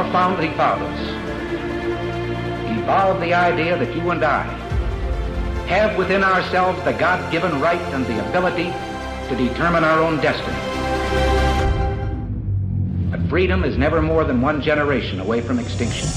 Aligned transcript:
our 0.00 0.12
founding 0.12 0.54
fathers 0.54 0.98
evolved 2.78 3.20
the 3.20 3.34
idea 3.34 3.76
that 3.76 3.94
you 3.94 4.10
and 4.10 4.24
I 4.24 4.44
have 5.66 5.98
within 5.98 6.24
ourselves 6.24 6.82
the 6.84 6.92
God-given 6.92 7.60
right 7.60 7.80
and 7.92 8.06
the 8.06 8.26
ability 8.30 8.72
to 9.28 9.36
determine 9.36 9.84
our 9.84 9.98
own 10.00 10.18
destiny. 10.22 10.56
But 13.10 13.28
freedom 13.28 13.62
is 13.62 13.76
never 13.76 14.00
more 14.00 14.24
than 14.24 14.40
one 14.40 14.62
generation 14.62 15.20
away 15.20 15.42
from 15.42 15.58
extinction. 15.58 16.08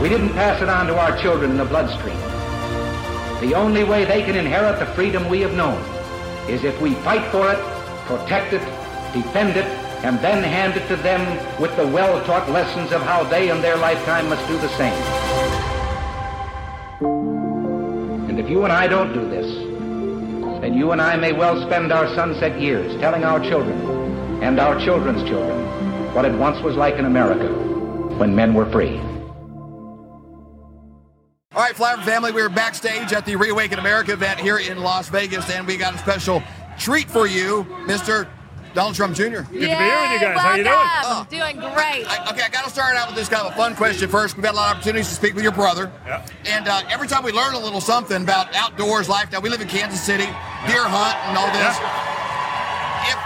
We 0.00 0.08
didn't 0.08 0.30
pass 0.30 0.62
it 0.62 0.70
on 0.70 0.86
to 0.86 0.96
our 0.96 1.20
children 1.20 1.50
in 1.50 1.58
the 1.58 1.66
bloodstream. 1.66 2.16
The 3.46 3.52
only 3.54 3.84
way 3.84 4.06
they 4.06 4.22
can 4.22 4.34
inherit 4.34 4.78
the 4.78 4.86
freedom 4.94 5.28
we 5.28 5.42
have 5.42 5.52
known 5.52 5.78
is 6.48 6.64
if 6.64 6.80
we 6.80 6.94
fight 7.04 7.30
for 7.30 7.52
it, 7.52 7.58
protect 8.06 8.54
it, 8.54 8.64
defend 9.12 9.58
it, 9.58 9.91
and 10.02 10.18
then 10.18 10.42
hand 10.42 10.76
it 10.76 10.86
to 10.88 10.96
them 10.96 11.20
with 11.60 11.74
the 11.76 11.86
well-taught 11.86 12.48
lessons 12.50 12.92
of 12.92 13.02
how 13.02 13.22
they 13.24 13.50
in 13.50 13.62
their 13.62 13.76
lifetime 13.76 14.28
must 14.28 14.46
do 14.48 14.58
the 14.58 14.68
same. 14.70 15.02
And 18.28 18.38
if 18.40 18.50
you 18.50 18.64
and 18.64 18.72
I 18.72 18.88
don't 18.88 19.12
do 19.12 19.28
this, 19.28 19.46
then 20.60 20.74
you 20.74 20.90
and 20.90 21.00
I 21.00 21.16
may 21.16 21.32
well 21.32 21.60
spend 21.66 21.92
our 21.92 22.08
sunset 22.14 22.60
years 22.60 23.00
telling 23.00 23.22
our 23.22 23.38
children 23.40 23.80
and 24.42 24.58
our 24.58 24.78
children's 24.80 25.22
children 25.28 25.60
what 26.14 26.24
it 26.24 26.34
once 26.34 26.60
was 26.62 26.76
like 26.76 26.94
in 26.94 27.04
America 27.04 27.48
when 28.18 28.34
men 28.34 28.54
were 28.54 28.66
free. 28.70 28.98
All 31.54 31.62
right, 31.62 31.74
Flyover 31.74 32.02
family, 32.04 32.32
we're 32.32 32.48
backstage 32.48 33.12
at 33.12 33.24
the 33.24 33.36
Reawaken 33.36 33.78
America 33.78 34.14
event 34.14 34.40
here 34.40 34.58
in 34.58 34.78
Las 34.78 35.08
Vegas, 35.10 35.48
and 35.50 35.66
we 35.66 35.76
got 35.76 35.94
a 35.94 35.98
special 35.98 36.42
treat 36.78 37.10
for 37.10 37.26
you, 37.26 37.64
Mr. 37.86 38.26
Donald 38.74 38.94
Trump 38.94 39.14
Jr. 39.14 39.22
Good 39.22 39.46
to 39.46 39.52
be 39.52 39.58
here 39.58 39.68
with 39.68 40.12
you 40.12 40.20
guys. 40.20 40.40
How 40.40 40.54
you 40.54 40.64
doing? 40.64 40.76
Welcome. 40.76 41.26
Doing 41.28 41.56
great. 41.74 42.04
I, 42.08 42.30
okay, 42.32 42.42
I 42.42 42.48
got 42.48 42.64
to 42.64 42.70
start 42.70 42.96
out 42.96 43.08
with 43.08 43.16
this 43.16 43.28
kind 43.28 43.46
of 43.46 43.52
a 43.52 43.56
fun 43.56 43.74
question 43.76 44.08
first. 44.08 44.36
We've 44.36 44.44
got 44.44 44.54
a 44.54 44.56
lot 44.56 44.70
of 44.70 44.76
opportunities 44.78 45.08
to 45.08 45.14
speak 45.14 45.34
with 45.34 45.42
your 45.42 45.52
brother. 45.52 45.92
Yeah. 46.06 46.26
And 46.46 46.68
uh, 46.68 46.82
every 46.88 47.08
time 47.08 47.22
we 47.22 47.32
learn 47.32 47.54
a 47.54 47.58
little 47.58 47.80
something 47.80 48.22
about 48.22 48.54
outdoors 48.54 49.08
life, 49.08 49.30
now 49.30 49.40
we 49.40 49.50
live 49.50 49.60
in 49.60 49.68
Kansas 49.68 50.00
City, 50.02 50.26
deer 50.66 50.84
hunt 50.88 51.16
and 51.28 51.36
all 51.36 51.52
this. 51.52 51.76
If, 53.12 53.18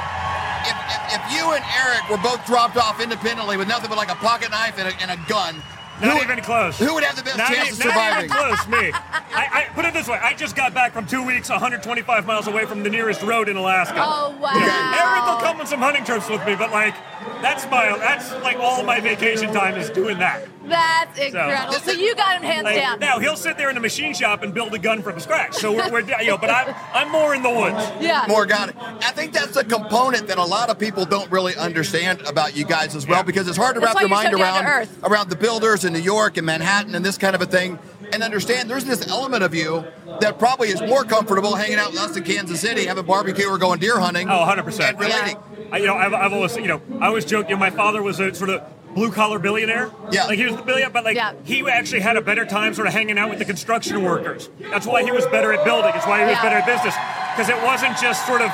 if, 0.67 0.77
if, 0.91 1.01
if 1.15 1.23
you 1.31 1.53
and 1.55 1.63
Eric 1.79 2.11
were 2.11 2.23
both 2.23 2.45
dropped 2.47 2.77
off 2.77 3.01
independently 3.01 3.57
with 3.57 3.69
nothing 3.69 3.89
but 3.89 3.99
like 3.99 4.11
a 4.11 4.17
pocket 4.17 4.51
knife 4.51 4.79
and 4.79 4.89
a, 4.89 5.03
and 5.03 5.11
a 5.11 5.19
gun, 5.29 5.55
Not 6.01 6.19
who, 6.19 6.23
even 6.25 6.45
close. 6.45 6.79
who 6.79 6.95
would 6.95 7.05
have 7.05 7.17
the 7.17 7.23
best 7.23 7.39
Not, 7.39 7.49
chance 7.53 7.69
e- 7.69 7.73
of 7.73 7.79
not 7.79 7.89
surviving? 7.89 8.25
even 8.27 8.37
close, 8.37 8.69
me. 8.69 8.91
I, 8.93 9.49
I 9.53 9.65
put 9.75 9.85
it 9.87 9.95
this 9.95 10.09
way: 10.09 10.19
I 10.23 10.35
just 10.35 10.55
got 10.55 10.75
back 10.75 10.93
from 10.93 11.07
two 11.07 11.25
weeks, 11.25 11.49
125 11.49 12.27
miles 12.27 12.47
away 12.47 12.67
from 12.67 12.83
the 12.83 12.91
nearest 12.91 13.23
road 13.23 13.49
in 13.49 13.57
Alaska. 13.57 13.97
Oh, 13.99 14.37
wow. 14.39 14.51
Eric 14.53 15.27
will 15.27 15.41
come 15.47 15.61
on 15.61 15.67
some 15.67 15.81
hunting 15.81 16.05
trips 16.05 16.29
with 16.29 16.45
me, 16.47 16.55
but 16.55 16.71
like, 16.71 16.95
that's 17.41 17.65
my 17.71 17.97
that's 17.99 18.33
like 18.43 18.57
all 18.59 18.83
my 18.83 19.01
vacation 19.01 19.53
time 19.53 19.77
is 19.77 19.89
doing 19.91 20.19
that. 20.19 20.47
That's 20.69 21.19
incredible. 21.19 21.73
So, 21.75 21.93
you 22.07 22.15
got 22.15 22.37
him 22.37 22.43
hands 22.43 22.65
Like, 22.65 22.77
down. 22.77 22.99
now 23.01 23.19
he'll 23.19 23.37
sit 23.37 23.57
there 23.57 23.69
in 23.69 23.75
the 23.75 23.81
machine 23.81 24.15
shop 24.15 24.43
and 24.43 24.53
build 24.53 24.75
a 24.75 24.79
gun 24.79 25.03
from 25.03 25.19
scratch. 25.21 25.55
So 25.55 25.73
we're, 25.73 25.91
we're 25.91 26.01
you 26.01 26.27
know, 26.29 26.39
but 26.39 26.51
I'm 26.51 26.75
I'm 26.93 27.13
more 27.13 27.35
in 27.35 27.43
the 27.43 27.51
woods. 27.51 27.91
yeah. 28.01 28.25
More 28.29 28.47
got 28.47 28.71
it. 28.71 28.77
I 28.79 29.13
think 29.13 29.33
that's 29.33 29.57
a 29.57 29.65
component 29.65 30.29
that 30.29 30.39
a 30.39 30.45
lot 30.45 30.71
of 30.71 30.79
people 30.79 31.05
don't 31.05 31.31
really 31.31 31.55
understand 31.57 32.21
about 32.23 32.57
you 32.57 32.65
guys 32.65 32.95
as 32.97 33.07
well 33.07 33.19
Yeah. 33.19 33.23
because 33.23 33.49
it's 33.49 33.57
hard 33.57 33.75
to 33.75 33.81
That's 33.81 33.95
wrap 33.95 34.01
your 34.01 34.09
mind 34.11 34.31
so 34.33 34.41
around 34.41 34.89
around 35.03 35.31
the 35.31 35.37
builders 35.37 35.85
in 35.85 35.93
New 35.93 36.01
York 36.01 36.37
and 36.37 36.47
Manhattan 36.47 36.95
and 36.95 37.05
this 37.05 37.19
kind 37.19 37.35
of 37.35 37.43
a 37.43 37.47
thing 37.47 37.79
and 38.13 38.23
understand 38.23 38.71
there's 38.71 38.85
this 38.85 39.09
element 39.09 39.43
of 39.43 39.55
you 39.55 39.85
that 40.21 40.39
probably 40.39 40.69
is 40.69 40.81
more 40.83 41.05
comfortable 41.05 41.55
hanging 41.57 41.79
out 41.79 41.91
with 41.91 42.01
us 42.01 42.17
in 42.17 42.23
Kansas 42.23 42.61
City, 42.61 42.87
having 42.87 43.05
barbecue 43.05 43.47
or 43.47 43.59
going 43.59 43.81
deer 43.81 43.99
hunting. 43.99 44.29
Oh, 44.31 44.45
100%. 44.47 44.91
And 44.91 44.99
relating. 45.01 45.37
I, 45.73 45.79
you 45.79 45.87
know, 45.87 45.97
I've, 45.97 46.15
I've 46.15 46.33
always, 46.33 46.57
you 46.57 46.69
know, 46.69 46.81
I 47.01 47.09
always 47.09 47.25
joke. 47.25 47.49
You 47.49 47.57
know, 47.57 47.61
my 47.61 47.71
father 47.71 48.01
was 48.03 48.21
a 48.21 48.33
sort 48.33 48.51
of 48.51 48.63
blue 48.97 49.13
collar 49.13 49.39
billionaire. 49.39 49.91
Yeah. 50.11 50.25
Like 50.25 50.39
he 50.39 50.47
was 50.47 50.57
the 50.57 50.63
billionaire, 50.63 50.91
but 50.91 51.05
like 51.05 51.17
Yeah. 51.17 51.35
he 51.45 51.69
actually 51.69 52.01
had 52.01 52.17
a 52.17 52.23
better 52.23 52.45
time 52.47 52.73
sort 52.75 52.89
of 52.89 52.95
hanging 52.95 53.19
out 53.19 53.29
with 53.31 53.39
the 53.39 53.45
construction 53.45 54.03
workers. 54.03 54.49
That's 54.73 54.87
why 54.87 55.05
he 55.05 55.13
was 55.13 55.27
better 55.27 55.53
at 55.53 55.65
building. 55.65 55.93
It's 55.95 56.07
why 56.07 56.21
he 56.21 56.25
was 56.25 56.33
Yeah. 56.37 56.43
better 56.43 56.57
at 56.57 56.67
business 56.67 56.95
because 57.37 57.49
it 57.51 57.63
wasn't 57.63 57.97
just 57.99 58.27
sort 58.27 58.41
of 58.41 58.51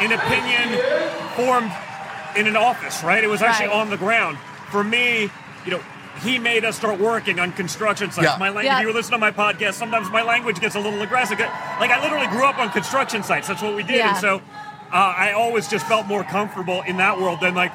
an 0.00 0.12
opinion 0.12 0.78
formed 1.34 1.72
in 2.36 2.46
an 2.46 2.56
office, 2.56 3.02
right? 3.02 3.24
It 3.24 3.28
was 3.28 3.40
actually 3.42 3.68
Right. 3.68 3.76
on 3.80 3.88
the 3.90 3.96
ground. 3.96 4.36
For 4.70 4.84
me, 4.84 5.30
you 5.64 5.70
know. 5.72 5.80
He 6.22 6.38
made 6.38 6.64
us 6.64 6.76
start 6.76 6.98
working 6.98 7.38
on 7.38 7.52
construction 7.52 8.10
sites. 8.10 8.26
Yeah. 8.26 8.36
My 8.38 8.46
language, 8.46 8.64
Yeah. 8.64 8.78
if 8.80 8.86
you 8.86 8.92
listen 8.94 9.12
to 9.12 9.18
my 9.18 9.30
podcast, 9.30 9.74
sometimes 9.74 10.08
my 10.10 10.22
language 10.22 10.58
gets 10.60 10.74
a 10.74 10.80
little 10.80 11.02
aggressive. 11.02 11.38
Like 11.38 11.90
I 11.90 12.00
literally 12.02 12.26
grew 12.28 12.46
up 12.46 12.58
on 12.58 12.70
construction 12.70 13.22
sites. 13.22 13.48
That's 13.48 13.60
what 13.60 13.74
we 13.74 13.82
did. 13.82 13.96
Yeah. 13.96 14.08
And 14.08 14.16
so 14.16 14.36
uh, 14.90 14.96
I 14.96 15.32
always 15.32 15.68
just 15.68 15.86
felt 15.86 16.06
more 16.06 16.24
comfortable 16.24 16.80
in 16.86 16.96
that 16.96 17.20
world 17.20 17.40
than 17.42 17.54
like, 17.54 17.70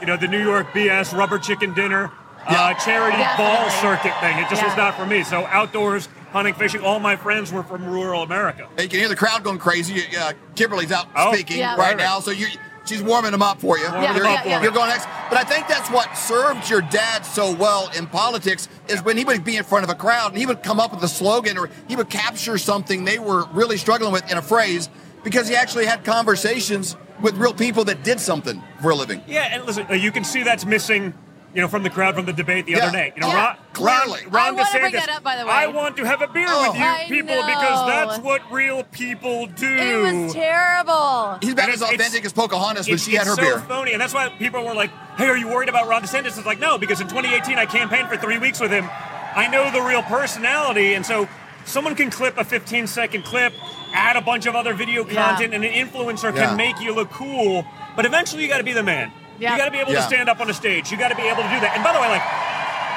you 0.00 0.06
know, 0.06 0.16
the 0.16 0.28
New 0.28 0.42
York 0.42 0.68
BS 0.72 1.16
rubber 1.16 1.38
chicken 1.38 1.74
dinner, 1.74 2.10
Yeah. 2.50 2.60
uh, 2.62 2.74
charity 2.74 3.18
ball 3.36 3.68
circuit 3.70 4.12
thing. 4.20 4.38
It 4.38 4.48
just 4.48 4.62
was 4.62 4.76
not 4.76 4.94
for 4.96 5.06
me. 5.06 5.22
So 5.24 5.46
outdoors, 5.46 6.08
hunting, 6.32 6.54
fishing, 6.54 6.82
all 6.82 6.98
my 7.00 7.16
friends 7.16 7.52
were 7.52 7.62
from 7.62 7.84
rural 7.86 8.22
America. 8.22 8.68
And 8.72 8.82
you 8.82 8.88
can 8.88 8.98
hear 9.00 9.08
the 9.08 9.16
crowd 9.16 9.42
going 9.42 9.58
crazy. 9.58 10.02
Uh, 10.18 10.32
Kimberly's 10.54 10.92
out 10.92 11.06
Oh. 11.16 11.32
speaking 11.32 11.58
Yeah. 11.58 11.70
right 11.76 11.92
Perfect. 11.92 12.00
now, 12.00 12.20
so 12.20 12.30
you 12.30 12.46
she's 12.84 13.02
warming 13.02 13.32
them 13.32 13.42
up 13.42 13.60
for 13.60 13.76
you. 13.78 13.84
Warming 13.90 14.14
you're, 14.14 14.22
them 14.22 14.36
up 14.56 14.62
you're 14.62 14.70
going 14.70 14.90
next. 14.90 15.08
But 15.28 15.38
I 15.38 15.42
think 15.42 15.66
that's 15.66 15.90
what 15.90 16.16
served 16.16 16.70
your 16.70 16.82
dad 16.82 17.26
so 17.26 17.50
well 17.52 17.90
in 17.96 18.06
politics 18.06 18.68
is 18.86 19.02
when 19.02 19.16
he 19.16 19.24
would 19.24 19.42
be 19.44 19.56
in 19.56 19.64
front 19.64 19.82
of 19.82 19.90
a 19.90 19.96
crowd 19.96 20.28
and 20.30 20.38
he 20.38 20.46
would 20.46 20.62
come 20.62 20.78
up 20.78 20.92
with 20.94 21.02
a 21.02 21.08
slogan 21.08 21.58
or 21.58 21.68
he 21.88 21.96
would 21.96 22.08
capture 22.10 22.58
something 22.58 23.04
they 23.04 23.18
were 23.18 23.44
really 23.52 23.76
struggling 23.76 24.12
with 24.12 24.30
in 24.30 24.38
a 24.38 24.42
phrase 24.42 24.88
because 25.24 25.48
he 25.48 25.56
actually 25.56 25.84
had 25.86 26.04
conversations 26.04 26.94
with 27.20 27.36
real 27.36 27.54
people 27.54 27.84
that 27.84 28.02
did 28.02 28.20
something 28.20 28.62
for 28.82 28.90
a 28.90 28.94
living. 28.94 29.22
Yeah, 29.26 29.48
and 29.52 29.64
listen, 29.64 29.86
uh, 29.90 29.94
you 29.94 30.12
can 30.12 30.24
see 30.24 30.42
that's 30.42 30.64
missing, 30.66 31.14
you 31.54 31.60
know, 31.62 31.68
from 31.68 31.82
the 31.82 31.90
crowd 31.90 32.14
from 32.14 32.26
the 32.26 32.32
debate 32.32 32.66
the 32.66 32.72
Yeah. 32.72 32.84
other 32.86 32.92
day. 32.92 33.12
You 33.14 33.22
know, 33.22 33.28
Yeah. 33.28 33.46
Ron, 33.46 33.56
Clearly. 33.72 34.20
Ron, 34.26 34.32
Ron 34.32 34.42
I 34.46 34.50
wanna 34.52 34.64
DeSantis. 34.64 34.80
bring 34.80 34.92
that 34.92 35.08
up, 35.10 35.22
by 35.22 35.36
the 35.36 35.44
way. 35.46 35.52
I 35.52 35.66
want 35.68 35.96
to 35.98 36.04
have 36.04 36.22
a 36.22 36.26
beer 36.28 36.46
Oh. 36.48 36.70
with 36.70 36.78
you 36.78 36.84
I 36.86 37.04
people 37.08 37.36
because 37.36 37.86
that's 37.86 38.18
what 38.18 38.40
real 38.50 38.84
people 38.84 39.46
do. 39.46 39.66
It 39.68 40.02
was 40.24 40.32
terrible. 40.34 41.38
He's 41.42 41.52
about 41.52 41.68
as 41.70 41.82
authentic 41.82 42.24
as 42.24 42.32
Pocahontas 42.32 42.86
when 42.86 42.94
It's, 42.94 43.04
she 43.04 43.14
had 43.14 43.26
it's 43.26 43.30
her 43.30 43.36
so 43.36 43.42
beer. 43.42 43.64
phony, 43.68 43.92
and 43.92 44.00
that's 44.00 44.14
why 44.14 44.28
people 44.38 44.64
were 44.64 44.74
like, 44.74 44.90
"Hey, 45.18 45.26
are 45.28 45.36
you 45.36 45.48
worried 45.48 45.68
about 45.68 45.88
Ron 45.88 46.02
DeSantis?" 46.02 46.36
It's 46.38 46.46
like, 46.46 46.58
no, 46.60 46.78
because 46.78 47.00
in 47.00 47.08
2018 47.08 47.58
I 47.58 47.66
campaigned 47.66 48.08
for 48.08 48.16
three 48.16 48.38
weeks 48.38 48.60
with 48.60 48.70
him. 48.70 48.88
I 49.34 49.46
know 49.48 49.70
the 49.70 49.82
real 49.82 50.02
personality, 50.02 50.94
and 50.94 51.04
so 51.04 51.28
someone 51.66 51.94
can 51.94 52.10
clip 52.10 52.38
a 52.38 52.44
15 52.44 52.86
second 52.86 53.24
clip, 53.24 53.52
add 53.92 54.16
a 54.16 54.20
bunch 54.20 54.46
of 54.46 54.54
other 54.54 54.72
video 54.74 55.06
Yeah. 55.06 55.28
content, 55.28 55.52
and 55.54 55.64
an 55.64 55.72
influencer 55.72 56.34
Yeah. 56.34 56.46
can 56.46 56.56
make 56.56 56.80
you 56.80 56.94
look 56.94 57.10
cool. 57.10 57.66
But 57.94 58.06
eventually, 58.06 58.42
you 58.42 58.48
got 58.48 58.58
to 58.58 58.64
be 58.64 58.72
the 58.72 58.82
man. 58.82 59.12
Yeah. 59.38 59.52
You 59.52 59.58
got 59.58 59.64
to 59.66 59.70
be 59.70 59.78
able 59.78 59.92
Yeah. 59.92 60.00
to 60.00 60.06
stand 60.06 60.28
up 60.28 60.40
on 60.40 60.48
a 60.48 60.54
stage. 60.54 60.90
You 60.90 60.96
got 60.96 61.08
to 61.08 61.16
be 61.16 61.22
able 61.22 61.42
to 61.42 61.48
do 61.48 61.60
that. 61.60 61.72
And 61.74 61.84
by 61.84 61.92
the 61.92 62.00
way, 62.00 62.08
like, 62.08 62.22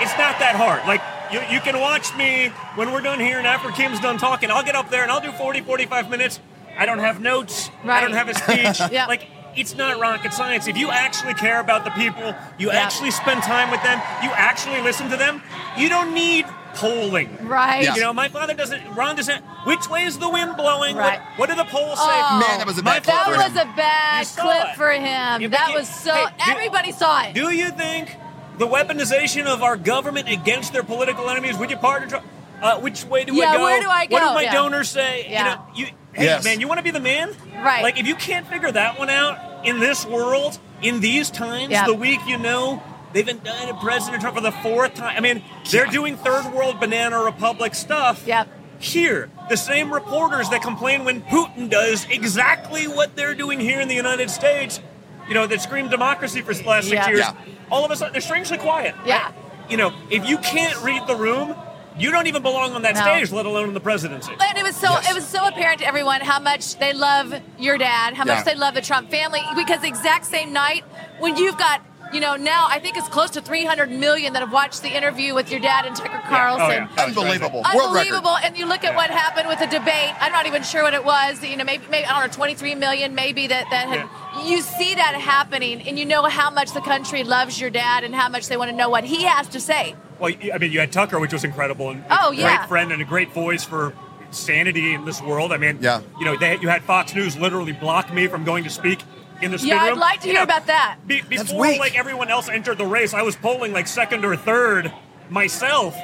it's 0.01 0.17
not 0.17 0.39
that 0.39 0.55
hard. 0.55 0.85
Like, 0.87 1.01
you, 1.31 1.41
you 1.51 1.59
can 1.61 1.79
watch 1.79 2.15
me 2.15 2.51
when 2.75 2.91
we're 2.91 3.01
done 3.01 3.19
here 3.19 3.37
and 3.37 3.45
after 3.47 3.69
Kim's 3.71 3.99
done 3.99 4.17
talking. 4.17 4.49
I'll 4.49 4.63
get 4.63 4.75
up 4.75 4.89
there 4.89 5.03
and 5.03 5.11
I'll 5.11 5.19
do 5.21 5.31
40, 5.33 5.61
45 5.61 6.09
minutes. 6.09 6.39
I 6.77 6.85
don't 6.85 6.99
have 6.99 7.19
notes. 7.19 7.69
Right. 7.83 7.97
I 7.97 8.01
don't 8.01 8.13
have 8.13 8.29
a 8.29 8.33
speech. 8.35 8.79
Yeah. 8.91 9.05
Like, 9.05 9.27
it's 9.55 9.75
not 9.75 9.99
rocket 9.99 10.31
science. 10.33 10.67
If 10.67 10.77
you 10.77 10.89
actually 10.89 11.33
care 11.33 11.59
about 11.59 11.83
the 11.83 11.91
people, 11.91 12.33
you 12.57 12.71
Yeah. 12.71 12.79
actually 12.79 13.11
spend 13.11 13.43
time 13.43 13.69
with 13.71 13.83
them, 13.83 14.01
you 14.23 14.29
actually 14.33 14.79
listen 14.81 15.09
to 15.09 15.17
them, 15.17 15.41
you 15.77 15.89
don't 15.89 16.13
need 16.13 16.45
polling. 16.75 17.47
Right. 17.47 17.83
Yeah. 17.83 17.95
You 17.95 18.01
know, 18.01 18.13
my 18.13 18.29
father 18.29 18.53
doesn't, 18.53 18.95
Ron 18.95 19.15
doesn't, 19.15 19.43
which 19.65 19.89
way 19.89 20.03
is 20.03 20.17
the 20.19 20.29
wind 20.29 20.55
blowing? 20.57 20.95
Right. 20.95 21.19
What, 21.35 21.39
what 21.39 21.49
do 21.49 21.55
the 21.55 21.65
polls 21.65 21.99
say? 21.99 22.05
Oh. 22.07 22.39
Man, 22.47 22.57
that 22.59 22.67
was 22.67 22.77
a 22.77 22.83
bad 22.83 23.03
clip 23.03 23.15
That 23.15 23.25
for 23.25 23.31
was 23.37 23.51
him. 23.61 23.69
a 23.69 23.75
bad 23.75 24.27
clip 24.37 24.67
it. 24.69 24.75
for 24.75 24.91
him. 24.91 25.41
Yeah, 25.41 25.47
that 25.49 25.69
you- 25.69 25.75
was 25.75 25.89
so. 25.89 26.13
hey, 26.13 26.25
do- 26.45 26.51
everybody 26.51 26.91
saw 26.91 27.23
it. 27.23 27.33
Do 27.33 27.49
you 27.53 27.69
think 27.71 28.15
the 28.57 28.67
weaponization 28.67 29.45
of 29.45 29.63
our 29.63 29.77
government 29.77 30.29
against 30.29 30.73
their 30.73 30.83
political 30.83 31.29
enemies? 31.29 31.57
Would 31.57 31.69
you 31.71 31.77
partner 31.77 32.21
Uh, 32.61 32.77
which 32.79 33.05
way 33.05 33.23
do 33.23 33.33
Yeah, 33.35 33.51
I 33.51 33.57
go? 33.57 33.63
where 33.63 33.81
do 33.81 33.89
I 33.89 34.05
go? 34.05 34.15
What 34.15 34.27
do 34.29 34.33
my 34.35 34.41
Yeah. 34.43 34.53
donors 34.53 34.89
say? 34.89 35.27
Yeah. 35.29 35.37
You 35.39 35.45
know, 35.45 35.61
you, 35.75 35.85
hey 36.13 36.25
Yes. 36.25 36.43
man, 36.43 36.59
you 36.59 36.67
want 36.67 36.79
to 36.79 36.83
be 36.83 36.91
the 36.91 36.99
man? 36.99 37.33
Right. 37.63 37.81
Like 37.83 37.97
if 37.97 38.05
you 38.05 38.15
can't 38.15 38.45
figure 38.47 38.69
that 38.71 38.99
one 38.99 39.09
out 39.09 39.37
in 39.65 39.79
this 39.79 40.05
world, 40.05 40.59
in 40.81 40.99
these 40.99 41.29
times, 41.29 41.71
Yeah. 41.71 41.85
the 41.85 41.93
week 41.93 42.19
you 42.27 42.37
know 42.37 42.83
they've 43.13 43.27
indicted 43.27 43.75
President 43.81 44.21
Trump 44.21 44.35
for 44.37 44.41
the 44.41 44.51
fourth 44.51 44.95
time. 44.95 45.15
I 45.17 45.19
mean, 45.19 45.43
they're 45.71 45.85
doing 45.87 46.17
third 46.17 46.53
world 46.53 46.79
banana 46.79 47.19
republic 47.23 47.75
stuff. 47.75 48.23
Yep. 48.25 48.47
Here, 48.79 49.29
the 49.49 49.57
same 49.57 49.93
reporters 49.93 50.49
that 50.49 50.61
complain 50.61 51.03
when 51.03 51.21
Putin 51.23 51.69
does 51.69 52.05
exactly 52.09 52.87
what 52.87 53.15
they're 53.15 53.35
doing 53.35 53.59
here 53.59 53.81
in 53.81 53.87
the 53.89 53.95
United 53.95 54.29
States, 54.29 54.79
you 55.27 55.33
know, 55.33 55.45
that 55.47 55.61
scream 55.61 55.89
democracy 55.89 56.41
for 56.41 56.53
the 56.53 56.63
last 56.63 56.87
six 56.87 56.95
Yeah. 56.95 57.07
years, 57.09 57.19
Yeah. 57.19 57.33
all 57.69 57.83
of 57.83 57.91
a 57.91 57.95
sudden 57.97 58.13
they're 58.13 58.21
strangely 58.21 58.57
quiet. 58.57 58.95
Yeah. 59.05 59.31
You 59.69 59.75
know, 59.77 59.91
if 60.09 60.27
you 60.27 60.37
can't 60.37 60.77
read 60.81 61.05
the 61.07 61.15
room, 61.15 61.55
you 61.97 62.11
don't 62.11 62.27
even 62.27 62.41
belong 62.41 62.73
on 62.73 62.83
that 62.83 62.95
No. 62.95 63.01
stage, 63.01 63.31
let 63.33 63.45
alone 63.45 63.67
in 63.67 63.73
the 63.73 63.81
presidency. 63.81 64.31
And 64.39 64.57
it 64.57 64.63
was 64.63 64.77
so 64.77 64.89
Yes. 64.91 65.11
it 65.11 65.13
was 65.13 65.27
so 65.27 65.45
apparent 65.45 65.79
to 65.81 65.85
everyone 65.85 66.21
how 66.21 66.39
much 66.39 66.77
they 66.77 66.93
love 66.93 67.33
your 67.57 67.77
dad, 67.77 68.13
how 68.13 68.23
Yeah. 68.25 68.35
much 68.35 68.45
they 68.45 68.55
love 68.55 68.73
the 68.75 68.81
Trump 68.81 69.11
family. 69.11 69.41
Because 69.55 69.81
the 69.81 69.87
exact 69.89 70.25
same 70.25 70.53
night 70.53 70.85
when 71.19 71.35
you've 71.35 71.57
got 71.57 71.81
you 72.13 72.19
know, 72.19 72.35
now 72.35 72.65
I 72.69 72.79
think 72.79 72.97
it's 72.97 73.07
close 73.07 73.29
to 73.31 73.41
300 73.41 73.91
million 73.91 74.33
that 74.33 74.39
have 74.39 74.51
watched 74.51 74.81
the 74.81 74.89
interview 74.95 75.33
with 75.35 75.51
your 75.51 75.59
dad 75.59 75.85
and 75.85 75.95
Tucker 75.95 76.21
oh, 76.23 76.27
Carlson. 76.27 76.65
Oh, 76.65 76.69
yeah. 76.71 76.87
That 76.95 77.07
Unbelievable. 77.09 77.61
World. 77.61 77.65
Unbelievable. 77.67 78.37
And 78.37 78.57
you 78.57 78.65
look 78.65 78.83
at 78.83 78.95
what 78.95 79.09
happened 79.09 79.47
with 79.47 79.59
the 79.59 79.67
debate. 79.67 80.13
I'm 80.19 80.31
not 80.31 80.45
even 80.45 80.63
sure 80.63 80.83
what 80.83 80.93
it 80.93 81.03
was. 81.05 81.43
You 81.43 81.57
know, 81.57 81.63
maybe, 81.63 81.83
maybe 81.89 82.05
I 82.05 82.19
don't 82.19 82.29
know, 82.29 82.33
23 82.35 82.75
million, 82.75 83.15
maybe 83.15 83.47
that 83.47 83.67
that 83.69 83.87
had. 83.87 84.47
You 84.47 84.61
see 84.61 84.95
that 84.95 85.15
happening, 85.15 85.81
and 85.81 85.97
you 85.97 86.05
know 86.05 86.23
how 86.23 86.49
much 86.49 86.73
the 86.73 86.81
country 86.81 87.23
loves 87.23 87.59
your 87.59 87.69
dad 87.69 88.03
and 88.03 88.13
how 88.13 88.29
much 88.29 88.47
they 88.47 88.57
want 88.57 88.69
to 88.69 88.75
know 88.77 88.89
what 88.89 89.03
he 89.03 89.23
has 89.23 89.47
to 89.49 89.59
say. 89.59 89.95
Well, 90.19 90.33
I 90.53 90.57
mean, 90.57 90.71
you 90.71 90.79
had 90.79 90.91
Tucker, 90.91 91.19
which 91.19 91.33
was 91.33 91.43
incredible, 91.43 91.89
and 91.89 92.03
Oh, 92.09 92.31
a 92.31 92.35
yeah. 92.35 92.57
great 92.57 92.69
friend 92.69 92.91
and 92.91 93.01
a 93.01 93.05
great 93.05 93.31
voice 93.33 93.63
for 93.63 93.93
sanity 94.31 94.93
in 94.93 95.05
this 95.05 95.21
world. 95.21 95.51
I 95.51 95.57
mean, 95.57 95.79
Yeah. 95.81 96.01
you 96.19 96.25
know, 96.25 96.37
they, 96.37 96.57
you 96.59 96.69
had 96.69 96.83
Fox 96.83 97.15
News 97.15 97.37
literally 97.37 97.71
block 97.71 98.13
me 98.13 98.27
from 98.27 98.43
going 98.43 98.63
to 98.63 98.69
speak 98.69 98.99
in 99.41 99.51
the 99.51 99.57
spin 99.59 99.69
Yeah, 99.69 99.83
I'd 99.83 99.97
like 99.97 100.21
to 100.21 100.27
hear 100.27 100.35
know, 100.37 100.43
about 100.43 100.67
that. 100.67 100.97
Be, 101.07 101.21
before 101.21 101.59
like 101.77 101.97
everyone 101.97 102.29
else 102.29 102.49
entered 102.49 102.77
the 102.77 102.85
race, 102.85 103.13
I 103.13 103.21
was 103.21 103.35
polling 103.35 103.73
like 103.73 103.87
second 103.87 104.25
or 104.25 104.35
third 104.35 104.91
myself 105.29 105.95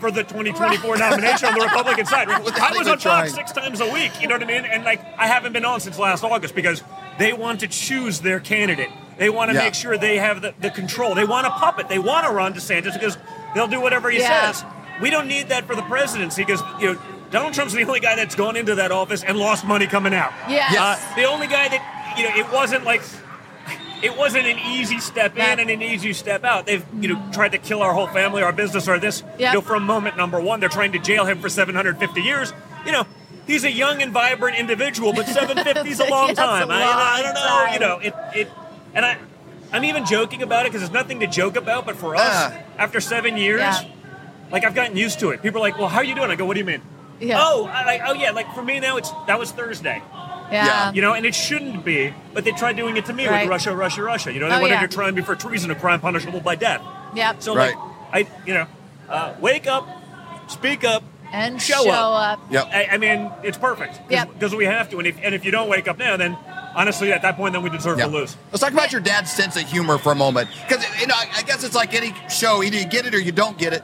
for 0.00 0.10
the 0.10 0.22
2024 0.24 0.96
nomination 0.98 1.48
on 1.48 1.54
the 1.54 1.64
Republican 1.64 2.06
side. 2.06 2.28
Without 2.44 2.60
I 2.60 2.70
was 2.72 2.80
even 2.80 2.92
on 2.92 2.98
Fox 2.98 3.34
six 3.34 3.52
times 3.52 3.80
a 3.80 3.90
week. 3.92 4.20
You 4.20 4.28
know 4.28 4.34
what 4.34 4.42
I 4.42 4.46
mean? 4.46 4.64
And 4.64 4.84
like 4.84 5.00
I 5.16 5.26
haven't 5.26 5.52
been 5.52 5.64
on 5.64 5.80
since 5.80 5.98
last 5.98 6.24
August 6.24 6.54
because 6.54 6.82
they 7.18 7.32
want 7.32 7.60
to 7.60 7.68
choose 7.68 8.20
their 8.20 8.40
candidate. 8.40 8.88
They 9.18 9.30
want 9.30 9.50
to 9.50 9.56
Yeah. 9.56 9.64
make 9.64 9.74
sure 9.74 9.96
they 9.96 10.16
have 10.18 10.42
the, 10.42 10.54
the 10.60 10.70
control. 10.70 11.14
They 11.14 11.24
want 11.24 11.46
a 11.46 11.50
puppet. 11.50 11.88
They 11.88 11.98
want 11.98 12.26
to 12.26 12.32
run 12.32 12.54
DeSantis 12.54 12.94
because 12.94 13.16
they'll 13.54 13.68
do 13.68 13.80
whatever 13.80 14.10
he 14.10 14.18
Yeah. 14.18 14.50
says. 14.52 14.64
We 15.00 15.10
don't 15.10 15.28
need 15.28 15.48
that 15.50 15.66
for 15.66 15.74
the 15.76 15.82
presidency 15.82 16.42
because 16.44 16.62
you 16.80 16.94
know 16.94 17.00
Donald 17.30 17.54
Trump's 17.54 17.72
the 17.72 17.82
only 17.84 18.00
guy 18.00 18.14
that's 18.16 18.34
gone 18.34 18.56
into 18.56 18.74
that 18.74 18.92
office 18.92 19.22
and 19.22 19.38
lost 19.38 19.64
money 19.64 19.86
coming 19.86 20.12
out. 20.14 20.32
Yes. 20.48 20.76
Uh, 20.76 21.14
the 21.16 21.24
only 21.24 21.46
guy 21.46 21.68
that 21.68 21.91
you 22.16 22.24
know 22.24 22.34
it 22.36 22.50
wasn't 22.52 22.84
like 22.84 23.02
it 24.02 24.16
wasn't 24.16 24.46
an 24.46 24.58
easy 24.58 24.98
step 24.98 25.36
Yeah. 25.36 25.52
in 25.52 25.60
and 25.60 25.70
an 25.70 25.82
easy 25.82 26.12
step 26.12 26.44
out. 26.44 26.66
They've 26.66 26.84
you 27.00 27.14
know 27.14 27.22
tried 27.32 27.52
to 27.52 27.58
kill 27.58 27.82
our 27.82 27.92
whole 27.92 28.08
family, 28.08 28.42
our 28.42 28.52
business, 28.52 28.88
or 28.88 28.98
this. 28.98 29.22
Yep. 29.38 29.40
You 29.40 29.52
know, 29.54 29.60
from 29.60 29.84
moment 29.84 30.16
number 30.16 30.40
one, 30.40 30.60
they're 30.60 30.68
trying 30.68 30.92
to 30.92 30.98
jail 30.98 31.24
him 31.24 31.38
for 31.40 31.48
750 31.48 32.20
years. 32.20 32.52
You 32.84 32.90
know, 32.92 33.06
he's 33.46 33.62
a 33.64 33.70
young 33.70 34.02
and 34.02 34.10
vibrant 34.12 34.58
individual, 34.58 35.12
but 35.12 35.26
750 35.26 35.88
is 35.88 36.00
a 36.00 36.04
long 36.10 36.30
a 36.30 36.34
time. 36.34 36.68
I, 36.70 36.82
I 36.82 37.22
don't 37.22 37.34
know. 37.34 37.40
time. 37.40 37.72
You 37.74 37.78
know, 37.80 37.98
it 37.98 38.14
it 38.34 38.48
and 38.94 39.04
I. 39.04 39.16
I'm 39.74 39.84
even 39.84 40.04
joking 40.04 40.42
about 40.42 40.66
it 40.66 40.72
because 40.72 40.82
there's 40.82 40.92
nothing 40.92 41.20
to 41.20 41.26
joke 41.26 41.56
about. 41.56 41.86
But 41.86 41.96
for 41.96 42.14
us, 42.14 42.20
Ah. 42.30 42.52
after 42.76 43.00
seven 43.00 43.38
years, 43.38 43.60
Yeah. 43.60 43.80
like 44.50 44.64
I've 44.66 44.74
gotten 44.74 44.98
used 44.98 45.20
to 45.20 45.30
it. 45.30 45.40
People 45.40 45.60
are 45.60 45.64
like, 45.64 45.78
"Well, 45.78 45.88
how 45.88 45.98
are 45.98 46.04
you 46.04 46.14
doing?" 46.14 46.30
I 46.30 46.34
go, 46.36 46.44
"What 46.44 46.54
do 46.54 46.58
you 46.60 46.66
mean?" 46.66 46.82
Yeah. 47.20 47.38
Oh, 47.40 47.64
I, 47.72 47.84
like, 47.86 48.02
oh 48.04 48.12
yeah. 48.12 48.32
Like 48.32 48.52
for 48.54 48.62
me 48.62 48.80
now, 48.80 48.98
it's 48.98 49.10
that 49.28 49.38
was 49.38 49.50
Thursday. 49.52 50.02
Yeah. 50.52 50.66
Yeah. 50.66 50.92
You 50.92 51.02
know, 51.02 51.14
and 51.14 51.24
it 51.26 51.34
shouldn't 51.34 51.84
be, 51.84 52.12
but 52.34 52.44
they 52.44 52.52
tried 52.52 52.76
doing 52.76 52.96
it 52.96 53.06
to 53.06 53.12
me 53.12 53.26
Right. 53.26 53.42
with 53.42 53.50
Russia, 53.50 53.74
Russia, 53.74 54.02
Russia. 54.02 54.32
You 54.32 54.40
know, 54.40 54.48
they 54.48 54.56
Oh, 54.56 54.60
wanted 54.60 54.74
yeah. 54.74 54.80
to 54.86 54.88
try 54.88 55.06
and 55.08 55.16
me 55.16 55.22
for 55.22 55.34
treason, 55.34 55.70
a 55.70 55.74
crime 55.74 56.00
punishable 56.00 56.40
by 56.40 56.54
death. 56.54 56.82
Yep. 57.14 57.36
So, 57.42 57.54
Right. 57.56 57.74
like, 58.12 58.26
I, 58.26 58.26
you 58.46 58.54
know, 58.54 58.66
uh, 59.08 59.32
wake 59.40 59.66
up, 59.66 59.88
speak 60.48 60.84
up, 60.84 61.02
and 61.32 61.60
show, 61.62 61.82
show 61.84 61.90
up. 61.90 62.38
up. 62.40 62.52
Yep. 62.52 62.68
I, 62.72 62.88
I 62.92 62.96
mean, 62.98 63.30
it's 63.42 63.56
perfect 63.56 63.98
Yep. 64.10 64.34
because 64.34 64.54
we 64.54 64.66
have 64.66 64.90
to. 64.90 64.98
And 64.98 65.06
if 65.06 65.16
and 65.22 65.34
if 65.34 65.44
you 65.46 65.50
don't 65.50 65.68
wake 65.70 65.88
up 65.88 65.96
now, 65.98 66.16
then 66.18 66.36
honestly, 66.74 67.10
at 67.10 67.22
that 67.22 67.36
point, 67.38 67.54
then 67.54 67.62
we 67.62 67.70
deserve 67.70 67.98
Yeah. 67.98 68.04
to 68.04 68.10
lose. 68.10 68.36
Let's 68.50 68.62
talk 68.62 68.72
about 68.72 68.92
your 68.92 69.00
dad's 69.00 69.32
sense 69.32 69.56
of 69.56 69.62
humor 69.62 69.96
for 69.96 70.12
a 70.12 70.14
moment, 70.14 70.50
because 70.68 70.84
you 71.00 71.06
know 71.06 71.14
I 71.16 71.26
I 71.38 71.42
guess 71.42 71.64
it's 71.64 71.74
like 71.74 71.94
any 71.94 72.14
show: 72.28 72.62
either 72.62 72.76
you 72.76 72.84
get 72.84 73.06
it 73.06 73.14
or 73.14 73.18
you 73.20 73.32
don't 73.32 73.56
get 73.56 73.72
it. 73.72 73.82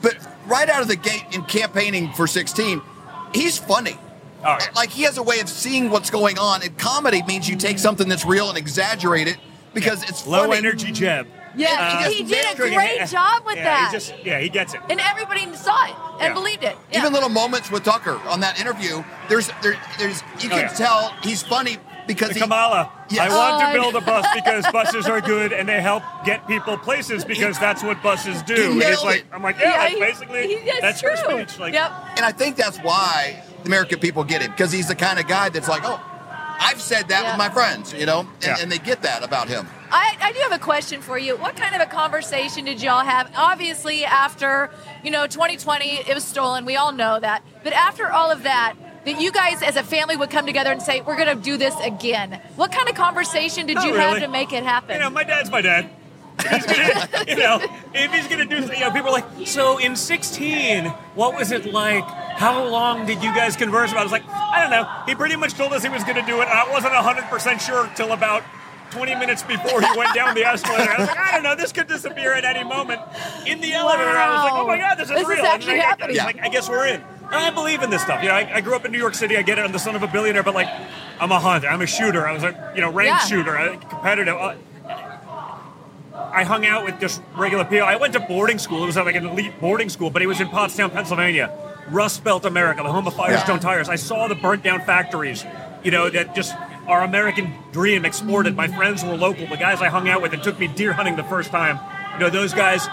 But 0.00 0.16
right 0.46 0.68
out 0.70 0.80
of 0.80 0.88
the 0.88 0.96
gate 0.96 1.24
in 1.32 1.42
campaigning 1.42 2.10
for 2.14 2.26
16, 2.26 2.80
he's 3.34 3.58
funny. 3.58 3.98
Oh, 4.44 4.56
yeah. 4.60 4.66
Like 4.76 4.90
he 4.90 5.02
has 5.02 5.18
a 5.18 5.22
way 5.22 5.40
of 5.40 5.48
seeing 5.48 5.90
what's 5.90 6.10
going 6.10 6.38
on. 6.38 6.62
And 6.62 6.76
comedy 6.78 7.22
means 7.24 7.48
you 7.48 7.56
take 7.56 7.78
something 7.78 8.08
that's 8.08 8.24
real 8.24 8.48
and 8.48 8.56
exaggerate 8.58 9.26
it 9.28 9.36
because 9.74 10.02
it's 10.04 10.26
Low 10.26 10.46
funny. 10.46 10.56
energy 10.58 10.92
Jeb. 10.92 11.26
Yeah, 11.56 12.02
Uh, 12.04 12.10
he 12.10 12.22
did 12.22 12.44
a 12.52 12.56
very- 12.56 12.74
great 12.74 13.06
job 13.08 13.44
with 13.44 13.56
yeah, 13.56 13.64
that. 13.64 13.88
He 13.90 13.96
just, 13.96 14.14
yeah, 14.24 14.38
he 14.38 14.48
gets 14.48 14.74
it. 14.74 14.80
and 14.90 15.00
everybody 15.00 15.40
saw 15.56 15.84
it 15.86 15.94
and 16.20 16.28
Yeah. 16.28 16.32
believed 16.34 16.62
it. 16.62 16.76
Yeah. 16.92 16.98
Even 17.00 17.12
little 17.12 17.30
moments 17.30 17.68
with 17.70 17.82
Tucker 17.84 18.20
on 18.28 18.40
that 18.40 18.60
interview. 18.60 19.02
There's 19.28 19.50
there, 19.62 19.76
there's 19.98 20.22
you 20.40 20.50
Oh, 20.52 20.54
can 20.54 20.58
yeah. 20.60 20.68
tell 20.68 21.12
he's 21.22 21.42
funny 21.42 21.78
because 22.06 22.30
he, 22.30 22.40
Kamala, 22.40 22.90
Yes. 23.08 23.30
I 23.32 23.36
want 23.36 23.62
Oh, 23.62 23.66
to 23.66 23.72
build 23.72 23.94
a 23.96 24.00
bus 24.02 24.26
because 24.34 24.66
buses 24.70 25.06
are 25.08 25.20
good 25.20 25.52
and 25.52 25.68
they 25.68 25.80
help 25.80 26.02
get 26.24 26.46
people 26.46 26.78
places 26.78 27.24
because 27.32 27.58
that's 27.58 27.82
what 27.82 28.02
buses 28.04 28.40
do. 28.42 28.54
He 28.54 28.62
And 28.64 28.82
it's 28.82 29.02
like 29.02 29.20
it. 29.20 29.26
I'm 29.32 29.42
like, 29.42 29.58
yeah, 29.58 29.64
Yeah, 29.70 29.78
that's 29.78 29.94
he- 29.94 30.00
basically 30.00 30.46
he- 30.48 30.64
that's 30.66 30.80
that's 30.80 31.00
true. 31.00 31.16
free 31.16 31.44
speech. 31.46 31.58
Like, 31.58 31.72
yep. 31.74 31.90
And 32.16 32.24
I 32.24 32.30
think 32.30 32.54
that's 32.56 32.78
why 32.78 33.42
the 33.47 33.47
American 33.68 34.00
people 34.00 34.24
get 34.24 34.42
him 34.42 34.50
because 34.50 34.72
he's 34.72 34.88
the 34.88 34.94
kind 34.96 35.18
of 35.20 35.28
guy 35.28 35.50
that's 35.50 35.68
like, 35.68 35.82
oh, 35.84 36.00
I've 36.60 36.80
said 36.80 37.08
that 37.08 37.22
Yeah. 37.22 37.30
with 37.30 37.38
my 37.38 37.50
friends, 37.50 37.92
you 37.92 38.06
know, 38.06 38.20
and, 38.20 38.28
Yeah. 38.42 38.56
and 38.60 38.72
they 38.72 38.78
get 38.78 39.02
that 39.02 39.22
about 39.22 39.48
him. 39.48 39.68
I, 39.92 40.16
I 40.20 40.32
do 40.32 40.40
have 40.40 40.52
a 40.52 40.58
question 40.58 41.00
for 41.02 41.16
you. 41.18 41.36
What 41.36 41.54
kind 41.56 41.74
of 41.74 41.80
a 41.80 41.86
conversation 41.86 42.64
did 42.64 42.82
y'all 42.82 43.04
have? 43.04 43.30
Obviously, 43.36 44.04
after 44.04 44.70
you 45.04 45.10
know 45.10 45.26
2020, 45.26 45.84
it 46.08 46.14
was 46.14 46.24
stolen. 46.24 46.64
We 46.64 46.76
all 46.76 46.92
know 46.92 47.20
that. 47.20 47.42
But 47.62 47.72
after 47.74 48.10
all 48.10 48.30
of 48.30 48.42
that, 48.42 48.74
that 49.04 49.20
you 49.20 49.30
guys 49.32 49.62
as 49.62 49.76
a 49.76 49.82
family 49.82 50.16
would 50.16 50.28
come 50.30 50.44
together 50.46 50.72
and 50.72 50.82
say, 50.82 51.00
"We're 51.00 51.16
going 51.16 51.34
to 51.34 51.42
do 51.42 51.56
this 51.56 51.74
again." 51.82 52.40
What 52.56 52.70
kind 52.72 52.88
of 52.88 52.96
conversation 52.96 53.66
did 53.66 53.76
Not 53.76 53.86
you 53.86 53.94
have 53.94 54.18
to 54.20 54.28
make 54.28 54.52
it 54.52 54.62
happen? 54.64 54.94
You 54.96 55.00
know, 55.00 55.10
my 55.10 55.24
dad's 55.24 55.50
my 55.50 55.62
dad. 55.62 55.88
If 56.40 56.50
he's 56.50 56.66
gonna, 56.66 57.24
you 57.28 57.36
know, 57.36 57.60
if 57.94 58.12
he's 58.12 58.28
gonna 58.28 58.44
do, 58.46 58.56
you 58.72 58.80
know, 58.80 58.90
people 58.90 59.08
are 59.08 59.12
like, 59.12 59.46
so 59.46 59.78
in 59.78 59.96
16, 59.96 60.86
what 61.14 61.34
was 61.34 61.50
it 61.52 61.72
like? 61.72 62.04
How 62.04 62.64
long 62.64 63.06
did 63.06 63.22
you 63.22 63.34
guys 63.34 63.56
converse 63.56 63.90
about? 63.90 63.98
it? 63.98 64.00
I 64.00 64.04
was 64.04 64.12
like, 64.12 64.28
I 64.28 64.60
don't 64.62 64.70
know. 64.70 64.88
He 65.06 65.14
pretty 65.14 65.36
much 65.36 65.54
told 65.54 65.72
us 65.72 65.82
he 65.82 65.88
was 65.88 66.04
gonna 66.04 66.24
do 66.26 66.40
it, 66.40 66.48
and 66.48 66.58
I 66.58 66.70
wasn't 66.70 66.92
100% 66.94 67.60
sure 67.60 67.90
till 67.96 68.12
about 68.12 68.42
20 68.90 69.14
minutes 69.16 69.42
before 69.42 69.82
he 69.82 69.98
went 69.98 70.14
down 70.14 70.34
the 70.34 70.44
escalator. 70.46 70.90
I 70.90 70.98
was 70.98 71.08
like, 71.08 71.18
I 71.18 71.32
don't 71.32 71.42
know, 71.42 71.54
this 71.56 71.72
could 71.72 71.88
disappear 71.88 72.32
at 72.32 72.44
any 72.44 72.64
moment. 72.64 73.00
In 73.46 73.60
the 73.60 73.72
elevator, 73.74 74.08
I 74.08 74.32
was 74.34 74.44
like, 74.44 74.52
oh 74.54 74.66
my 74.66 74.78
god, 74.78 74.94
this 74.96 75.10
is 75.10 75.14
This 75.16 75.22
is 75.22 75.28
real. 75.28 75.44
actually 75.44 75.72
And 75.74 75.82
I- 75.82 75.84
happening. 75.84 76.20
I, 76.20 76.24
like, 76.24 76.40
I 76.40 76.48
guess 76.48 76.68
we're 76.70 76.86
in. 76.86 77.02
I 77.30 77.50
believe 77.50 77.82
in 77.82 77.90
this 77.90 78.00
stuff. 78.00 78.22
You 78.22 78.28
know, 78.30 78.34
I, 78.34 78.50
I 78.54 78.60
grew 78.62 78.74
up 78.74 78.86
in 78.86 78.92
New 78.92 78.96
York 78.98 79.14
City. 79.14 79.36
I 79.36 79.42
get 79.42 79.58
it. 79.58 79.62
I'm 79.62 79.72
the 79.72 79.78
son 79.78 79.94
of 79.94 80.02
a 80.02 80.06
billionaire, 80.06 80.42
but 80.42 80.54
like, 80.54 80.68
I'm 81.20 81.30
a 81.30 81.38
hunter. 81.38 81.68
I'm 81.68 81.82
a 81.82 81.86
shooter. 81.86 82.26
I 82.26 82.32
was 82.32 82.42
a 82.42 82.72
you 82.74 82.80
know 82.80 82.90
ranked 82.90 83.08
Yeah. 83.10 83.18
shooter, 83.26 83.54
a 83.54 83.76
competitive. 83.76 84.34
Uh, 84.34 84.54
I 86.38 86.44
hung 86.44 86.64
out 86.64 86.84
with 86.84 87.00
just 87.00 87.20
regular 87.36 87.64
people. 87.64 87.84
I 87.88 87.96
went 87.96 88.12
to 88.12 88.20
boarding 88.20 88.58
school. 88.60 88.84
It 88.84 88.86
was 88.86 88.96
like 88.96 89.16
an 89.16 89.26
elite 89.26 89.60
boarding 89.60 89.88
school, 89.88 90.08
but 90.08 90.22
it 90.22 90.26
was 90.28 90.40
in 90.40 90.46
Pottstown, 90.46 90.92
Pennsylvania. 90.92 91.50
Rust 91.90 92.22
Belt, 92.22 92.44
America, 92.44 92.80
the 92.84 92.92
home 92.92 93.08
of 93.08 93.14
Firestone 93.14 93.56
Yeah. 93.56 93.62
Tires. 93.62 93.88
I 93.88 93.96
saw 93.96 94.28
the 94.28 94.36
burnt 94.36 94.62
down 94.62 94.80
factories, 94.82 95.44
you 95.82 95.90
know, 95.90 96.08
that 96.10 96.36
just 96.36 96.54
our 96.86 97.02
American 97.02 97.52
dream 97.72 98.04
exported. 98.04 98.54
My 98.54 98.68
friends 98.68 99.02
were 99.02 99.16
local. 99.16 99.48
The 99.48 99.56
guys 99.56 99.82
I 99.82 99.88
hung 99.88 100.08
out 100.08 100.22
with 100.22 100.32
and 100.32 100.40
took 100.40 100.60
me 100.60 100.68
deer 100.68 100.92
hunting 100.92 101.16
the 101.16 101.24
first 101.24 101.50
time. 101.50 101.80
You 102.14 102.20
know, 102.20 102.30
those 102.30 102.54
guys, 102.54 102.86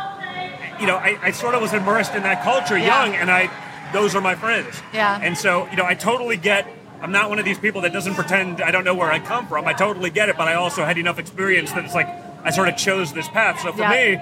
you 0.79 0.87
know, 0.87 0.95
I, 0.95 1.19
I 1.21 1.29
sort 1.31 1.53
of 1.53 1.61
was 1.61 1.71
immersed 1.73 2.15
in 2.15 2.23
that 2.23 2.41
culture 2.43 2.77
Yeah. 2.79 3.05
young, 3.05 3.15
and 3.15 3.29
I, 3.29 3.51
those 3.93 4.15
are 4.15 4.21
my 4.21 4.33
friends. 4.33 4.81
Yeah. 4.91 5.19
And 5.21 5.37
so, 5.37 5.67
you 5.69 5.75
know, 5.77 5.85
I 5.85 5.93
totally 5.93 6.37
get. 6.37 6.65
I'm 6.99 7.11
not 7.11 7.29
one 7.29 7.37
of 7.37 7.45
these 7.45 7.59
people 7.59 7.81
that 7.81 7.93
doesn't 7.93 8.15
pretend 8.15 8.61
I 8.61 8.71
don't 8.71 8.85
know 8.85 8.95
where 8.95 9.11
I 9.11 9.19
come 9.19 9.45
from. 9.47 9.67
I 9.67 9.73
totally 9.73 10.09
get 10.09 10.29
it, 10.29 10.37
but 10.37 10.47
I 10.47 10.55
also 10.55 10.83
had 10.83 10.97
enough 10.97 11.19
experience 11.19 11.71
that 11.73 11.85
it's 11.85 11.93
like 11.93 12.07
I 12.45 12.51
sort 12.51 12.69
of 12.69 12.77
chose 12.77 13.11
this 13.11 13.27
path. 13.27 13.59
So 13.61 13.71
for 13.73 13.81
Yeah. 13.81 13.89
me, 14.15 14.21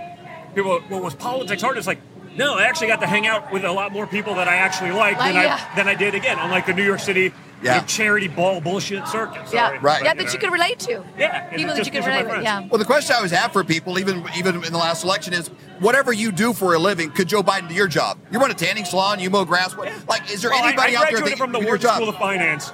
people, 0.55 0.79
well, 0.89 1.01
was 1.01 1.13
politics 1.13 1.61
hard? 1.61 1.77
It's 1.77 1.87
like, 1.87 1.99
no, 2.35 2.55
I 2.57 2.63
actually 2.63 2.87
got 2.87 3.01
to 3.01 3.07
hang 3.07 3.27
out 3.27 3.51
with 3.51 3.63
a 3.63 3.71
lot 3.71 3.91
more 3.91 4.07
people 4.07 4.33
that 4.35 4.47
I 4.47 4.55
actually 4.55 4.91
liked 4.91 5.19
Like, 5.19 5.33
than, 5.33 5.43
yeah. 5.43 5.59
I, 5.71 5.75
than 5.75 5.87
I 5.87 5.93
did 5.93 6.15
again, 6.15 6.39
unlike 6.39 6.65
the 6.65 6.73
New 6.73 6.83
York 6.83 6.99
City 6.99 7.31
Yeah. 7.61 7.77
know, 7.77 7.83
charity 7.85 8.27
ball 8.27 8.59
bullshit 8.59 9.07
circuit. 9.07 9.41
yeah, 9.53 9.67
Sorry. 9.67 9.79
Right. 9.79 10.03
yeah, 10.03 10.13
that 10.15 10.25
you 10.27 10.33
know. 10.33 10.39
could 10.39 10.51
relate 10.51 10.79
to. 10.79 11.03
Yeah, 11.17 11.41
people 11.49 11.73
it 11.73 11.75
that 11.75 11.77
you 11.77 11.83
could 11.85 11.93
gives 11.93 12.05
you 12.07 12.11
my 12.11 12.17
relate 12.21 12.23
with. 12.23 12.31
friends. 12.31 12.43
Yeah. 12.45 12.67
Well, 12.69 12.79
the 12.79 12.85
question 12.85 13.13
I 13.13 13.17
always 13.17 13.31
have 13.31 13.51
for 13.53 13.63
people, 13.63 13.99
even 13.99 14.25
even 14.35 14.55
in 14.63 14.71
the 14.73 14.77
last 14.79 15.03
election, 15.03 15.33
is 15.33 15.49
whatever 15.79 16.11
you 16.11 16.31
do 16.31 16.53
for 16.53 16.73
a 16.73 16.79
living, 16.79 17.11
could 17.11 17.27
Joe 17.27 17.43
Biden 17.43 17.67
do 17.69 17.75
your 17.75 17.87
job? 17.87 18.17
You 18.31 18.39
run 18.39 18.49
a 18.51 18.53
tanning 18.55 18.85
salon, 18.85 19.19
you 19.19 19.29
mow 19.29 19.45
grass. 19.45 19.77
What, 19.77 19.91
like, 20.09 20.29
is 20.31 20.41
there 20.41 20.51
Well, 20.51 20.63
anybody 20.65 20.95
I, 20.97 21.01
out 21.01 21.09
there 21.11 21.21
that 21.21 21.37
from 21.37 21.51
the 21.51 21.59
can 21.59 21.65
do 21.65 21.67
your 21.67 21.77
Wharton 21.77 21.81
job? 21.87 21.95
School 21.97 22.09
of 22.09 22.17
Finance 22.17 22.71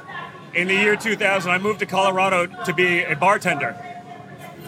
in 0.56 0.68
the 0.70 0.74
year 0.76 0.96
2000. 0.96 1.52
I 1.52 1.58
moved 1.60 1.80
to 1.80 1.86
Colorado 1.86 2.48
to 2.66 2.74
be 2.74 3.04
a 3.04 3.16
bartender 3.16 3.76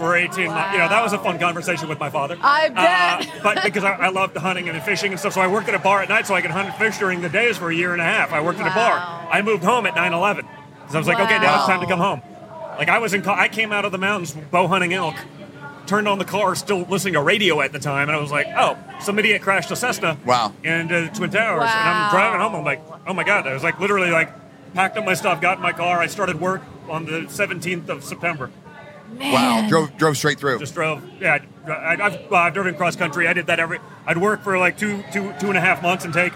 for 0.01 0.15
18 0.15 0.47
months. 0.47 0.73
You 0.73 0.79
know, 0.79 0.89
that 0.89 1.03
was 1.03 1.13
a 1.13 1.19
fun 1.19 1.37
conversation 1.37 1.87
with 1.87 1.99
my 1.99 2.09
father. 2.09 2.35
I 2.41 2.69
bet. 2.69 3.27
Uh, 3.27 3.39
but 3.43 3.63
because 3.63 3.83
I, 3.83 3.91
I 3.91 4.09
loved 4.09 4.33
the 4.33 4.39
hunting 4.39 4.67
and 4.67 4.81
fishing 4.81 5.11
and 5.11 5.19
stuff, 5.19 5.33
so 5.33 5.41
I 5.41 5.47
worked 5.47 5.69
at 5.69 5.75
a 5.75 5.79
bar 5.79 6.01
at 6.01 6.09
night 6.09 6.25
so 6.25 6.33
I 6.33 6.41
could 6.41 6.49
hunt 6.49 6.69
and 6.69 6.75
fish 6.75 6.97
during 6.97 7.21
the 7.21 7.29
days 7.29 7.57
for 7.57 7.69
a 7.69 7.75
year 7.75 7.93
and 7.93 8.01
a 8.01 8.05
half. 8.05 8.33
I 8.33 8.41
worked 8.41 8.59
at 8.59 8.65
a 8.65 8.73
bar. 8.73 8.97
I 9.31 9.43
moved 9.43 9.63
home 9.63 9.85
at 9.85 9.95
9 9.95 10.13
11. 10.13 10.45
Because 10.81 10.95
I 10.95 10.97
was 10.97 11.07
like, 11.07 11.19
okay, 11.19 11.37
now 11.39 11.59
it's 11.59 11.67
time 11.67 11.79
to 11.81 11.85
come 11.85 11.99
home. 11.99 12.21
Like, 12.77 12.89
I 12.89 12.97
was 12.97 13.13
in, 13.13 13.23
I 13.27 13.47
came 13.47 13.71
out 13.71 13.85
of 13.85 13.91
the 13.91 13.99
mountains 13.99 14.33
bow 14.33 14.67
hunting 14.67 14.93
elk. 14.93 15.15
Turned 15.85 16.07
on 16.07 16.19
the 16.19 16.25
car, 16.25 16.55
still 16.55 16.81
listening 16.81 17.13
to 17.15 17.21
radio 17.21 17.59
at 17.61 17.73
the 17.73 17.79
time, 17.79 18.07
and 18.07 18.15
I 18.15 18.21
was 18.21 18.31
like, 18.31 18.47
"Oh, 18.55 18.77
some 19.01 19.19
idiot 19.19 19.41
crashed 19.41 19.71
a 19.71 19.75
Cessna." 19.75 20.17
Wow. 20.25 20.53
And 20.63 20.89
uh, 20.91 21.09
Twin 21.09 21.31
Towers, 21.31 21.63
and 21.63 21.89
I'm 21.89 22.11
driving 22.11 22.39
home. 22.39 22.55
I'm 22.55 22.63
like, 22.63 22.81
"Oh 23.05 23.13
my 23.13 23.23
god!" 23.23 23.45
I 23.45 23.53
was 23.53 23.63
like, 23.63 23.79
literally, 23.79 24.09
like, 24.09 24.31
packed 24.73 24.95
up 24.95 25.05
my 25.05 25.15
stuff, 25.15 25.41
got 25.41 25.57
in 25.57 25.63
my 25.63 25.73
car. 25.73 25.99
I 25.99 26.07
started 26.07 26.39
work 26.39 26.61
on 26.87 27.05
the 27.05 27.21
17th 27.21 27.89
of 27.89 28.03
September. 28.03 28.51
Wow, 29.19 29.65
drove 29.69 29.97
drove 29.97 30.17
straight 30.17 30.39
through. 30.39 30.59
Just 30.59 30.73
drove. 30.73 31.03
Yeah, 31.19 31.39
I, 31.67 31.97
I've, 32.01 32.29
well, 32.31 32.41
I've 32.41 32.53
driven 32.53 32.75
cross 32.75 32.95
country. 32.95 33.27
I 33.27 33.33
did 33.33 33.47
that 33.47 33.59
every. 33.59 33.79
I'd 34.05 34.17
work 34.17 34.43
for 34.43 34.57
like 34.57 34.77
two, 34.77 35.03
two, 35.11 35.33
two 35.39 35.47
and 35.49 35.57
a 35.57 35.61
half 35.61 35.81
months 35.83 36.05
and 36.05 36.13
take 36.13 36.33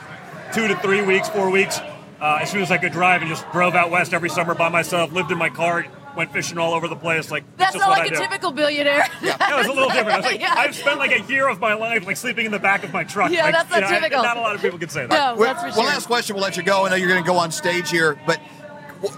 two 0.53 0.67
to 0.67 0.75
three 0.77 1.01
weeks, 1.01 1.29
four 1.29 1.49
weeks. 1.49 1.79
Uh, 2.19 2.39
as 2.41 2.49
soon 2.49 2.61
as 2.61 2.71
I 2.71 2.77
could 2.77 2.91
drive, 2.93 3.21
and 3.21 3.29
just 3.29 3.49
drove 3.51 3.75
out 3.75 3.91
west 3.91 4.13
every 4.13 4.29
summer 4.29 4.55
by 4.55 4.69
myself. 4.69 5.11
Lived 5.11 5.31
in 5.31 5.37
my 5.37 5.49
car. 5.49 5.85
went 6.15 6.31
fishing 6.31 6.57
all 6.57 6.73
over 6.73 6.87
the 6.87 6.95
place. 6.95 7.29
Like 7.29 7.43
That's 7.57 7.75
not 7.75 7.89
like 7.89 8.03
I 8.03 8.05
a 8.05 8.09
do. 8.09 8.15
typical 8.15 8.51
billionaire. 8.51 9.05
Yeah, 9.21 9.35
it 9.53 9.57
was 9.57 9.67
a 9.67 9.69
little 9.73 9.89
different. 9.89 10.11
I 10.11 10.17
was 10.17 10.25
like, 10.25 10.39
Yeah. 10.45 10.53
I've 10.55 10.73
spent 10.73 10.97
like 10.97 11.11
a 11.11 11.21
year 11.29 11.49
of 11.49 11.59
my 11.59 11.73
life 11.73 12.05
like 12.07 12.15
sleeping 12.15 12.45
in 12.45 12.51
the 12.53 12.59
back 12.59 12.85
of 12.85 12.93
my 12.93 13.03
truck. 13.03 13.31
Yeah, 13.31 13.43
Like, 13.43 13.53
that's 13.53 13.69
not 13.69 13.75
you 13.75 13.81
know, 13.81 13.87
I- 13.87 13.99
typical. 13.99 14.23
not 14.23 14.37
a 14.37 14.39
lot 14.39 14.55
of 14.55 14.61
people 14.61 14.79
can 14.79 14.87
say 14.87 15.05
that. 15.07 15.09
No, 15.09 15.35
Well, 15.39 15.53
that's 15.53 15.61
for 15.65 15.71
sure. 15.71 15.77
One 15.83 15.87
last 15.87 16.05
question. 16.07 16.35
We'll 16.37 16.43
let 16.43 16.55
you 16.55 16.63
go. 16.63 16.85
I 16.85 16.89
know 16.89 16.95
you're 16.95 17.09
going 17.09 17.21
to 17.21 17.27
go 17.27 17.37
on 17.37 17.51
stage 17.51 17.89
here, 17.89 18.17
but 18.25 18.37
w- 18.37 18.54